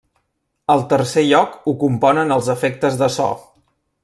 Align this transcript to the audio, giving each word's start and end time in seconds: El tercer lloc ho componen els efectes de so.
El 0.75 0.81
tercer 0.93 1.25
lloc 1.33 1.59
ho 1.69 1.75
componen 1.85 2.37
els 2.39 2.51
efectes 2.57 3.01
de 3.05 3.15
so. 3.19 3.33